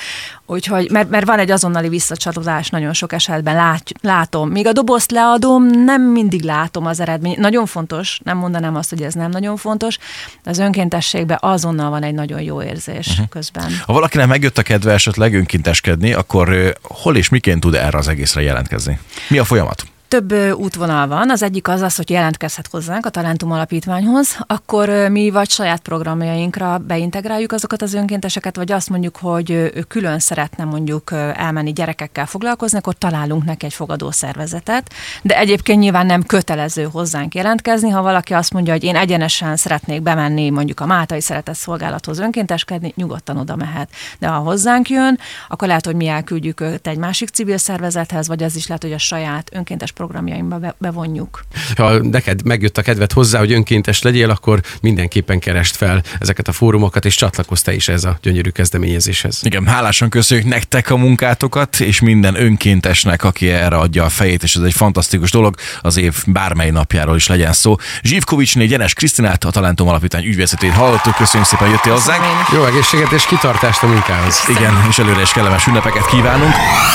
Úgyhogy, 0.47 0.91
mert, 0.91 1.11
mert 1.11 1.27
van 1.27 1.39
egy 1.39 1.51
azonnali 1.51 1.89
visszacsatolás 1.89 2.69
nagyon 2.69 2.93
sok 2.93 3.13
esetben, 3.13 3.55
lát, 3.55 3.91
látom. 4.01 4.51
Míg 4.51 4.67
a 4.67 4.73
dobozt 4.73 5.11
leadom, 5.11 5.67
nem 5.67 6.03
mindig 6.03 6.43
látom 6.43 6.87
az 6.87 7.01
eredményt. 7.01 7.39
Nagyon 7.39 7.67
fontos, 7.67 8.21
nem 8.25 8.37
mondanám 8.37 8.77
azt, 8.77 8.91
hogy 8.91 9.03
ez 9.03 9.15
nem 9.15 9.31
nagyon 9.31 9.57
fontos, 9.57 9.99
de 10.43 10.51
az 10.51 10.59
önkéntességben 10.59 11.39
azonnal 11.41 11.91
van 11.91 12.03
egy 12.03 12.15
nagyon 12.15 12.41
jó 12.41 12.63
érzés 12.63 13.07
uh-huh. 13.09 13.29
közben. 13.29 13.73
Ha 13.87 13.93
valakinek 13.93 14.27
megjött 14.27 14.59
a 14.59 14.63
kedve 14.63 14.93
esetleg 14.93 15.35
önkénteskedni, 15.35 16.13
akkor 16.13 16.77
hol 16.83 17.17
és 17.17 17.29
miként 17.29 17.61
tud 17.61 17.75
erre 17.75 17.99
az 17.99 18.09
egészre 18.09 18.43
jelentkezni? 18.43 18.99
Mi 19.29 19.39
a 19.39 19.45
folyamat? 19.45 19.92
Több 20.13 20.33
útvonal 20.55 21.07
van. 21.07 21.31
Az 21.31 21.43
egyik 21.43 21.69
az 21.69 21.81
az, 21.81 21.97
hogy 21.97 22.11
jelentkezhet 22.11 22.69
hozzánk 22.71 23.07
a 23.07 23.11
Talentum 23.11 23.53
Alapítványhoz, 23.53 24.37
akkor 24.47 24.89
mi 24.89 25.31
vagy 25.31 25.51
saját 25.51 25.81
programjainkra 25.81 26.79
beintegráljuk 26.79 27.53
azokat 27.53 27.83
az 27.83 27.95
önkénteseket, 27.95 28.57
vagy 28.57 28.73
azt 28.73 28.91
mondjuk, 28.91 29.17
hogy 29.17 29.51
ő 29.51 29.85
külön 29.89 30.19
szeretne 30.19 30.65
mondjuk 30.65 31.13
elmenni 31.35 31.73
gyerekekkel 31.73 32.27
foglalkozni, 32.27 32.79
akkor 32.79 32.95
találunk 32.95 33.45
neki 33.45 33.67
egy 33.67 33.75
fogadó 33.75 34.11
szervezetet. 34.11 34.93
De 35.23 35.39
egyébként 35.39 35.81
nyilván 35.81 36.07
nem 36.07 36.23
kötelező 36.23 36.89
hozzánk 36.93 37.35
jelentkezni. 37.35 37.91
Ha 37.91 38.03
valaki 38.03 38.35
azt 38.35 38.53
mondja, 38.53 38.73
hogy 38.73 38.85
én 38.85 38.97
egyenesen 38.97 39.57
szeretnék 39.57 40.03
bemenni 40.03 40.51
mondjuk 40.51 40.81
a 40.81 40.87
Mátai 40.87 41.21
Szeretett 41.21 41.55
Szolgálathoz 41.55 42.19
önkénteskedni, 42.19 42.93
nyugodtan 42.97 43.37
oda 43.37 43.57
mehet. 43.57 43.91
De 44.19 44.27
ha 44.27 44.39
hozzánk 44.39 44.89
jön, 44.91 45.19
akkor 45.49 45.69
lehet, 45.69 45.87
hogy 45.87 45.97
mi 45.97 46.07
elküldjük 46.07 46.61
őt 46.61 46.87
egy 46.87 46.99
másik 46.99 47.29
civil 47.29 47.59
szervezethez, 47.59 48.29
vagy 48.29 48.43
az 48.43 48.57
is 48.57 48.67
lehet, 48.67 48.83
hogy 48.83 48.93
a 48.93 48.99
saját 48.99 49.51
önkéntes 49.53 49.93
programjaimba 50.03 50.59
be- 50.59 50.75
bevonjuk. 50.79 51.45
Ha 51.77 51.99
neked 52.03 52.45
megjött 52.45 52.79
a 52.79 52.83
kedved 52.83 53.13
hozzá, 53.13 53.39
hogy 53.39 53.53
önkéntes 53.53 54.03
legyél, 54.03 54.31
akkor 54.31 54.61
mindenképpen 54.81 55.39
kerest 55.39 55.77
fel 55.77 56.03
ezeket 56.21 56.49
a 56.49 56.53
fórumokat, 56.53 57.05
és 57.05 57.15
csatlakozz 57.15 57.61
te 57.61 57.75
is 57.75 57.89
ez 57.89 58.05
a 58.05 58.19
gyönyörű 58.23 58.51
kezdeményezéshez. 58.51 59.41
Igen, 59.43 59.67
hálásan 59.67 60.09
köszönjük 60.09 60.47
nektek 60.47 60.91
a 60.91 60.97
munkátokat, 60.97 61.81
és 61.81 62.01
minden 62.01 62.35
önkéntesnek, 62.43 63.25
aki 63.25 63.49
erre 63.49 63.77
adja 63.77 64.05
a 64.05 64.09
fejét, 64.09 64.43
és 64.43 64.55
ez 64.55 64.63
egy 64.63 64.73
fantasztikus 64.73 65.31
dolog, 65.31 65.55
az 65.81 65.97
év 65.97 66.25
bármely 66.27 66.71
napjáról 66.71 67.17
is 67.17 67.27
legyen 67.27 67.53
szó. 67.53 67.77
Zsivkovicsné 68.03 68.67
Gyenes 68.67 68.95
Krisztinát, 68.95 69.45
a 69.45 69.51
Talentum 69.51 69.89
Alapítvány 69.89 70.25
ügyvezetőjét 70.25 70.77
hallottuk, 70.77 71.15
köszönjük 71.15 71.49
szépen, 71.49 71.67
hogy 71.67 71.75
jöttél 71.75 71.93
hozzánk. 71.93 72.25
Jó 72.53 72.65
egészséget 72.65 73.13
és 73.13 73.25
kitartást 73.25 73.83
a 73.83 73.87
munkához. 73.87 74.45
Igen, 74.49 74.87
és 74.89 74.99
előre 74.99 75.21
is 75.21 75.33
kellemes 75.33 75.67
ünnepeket 75.67 76.07
kívánunk. 76.07 76.53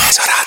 Ez 0.08 0.16
a 0.18 0.37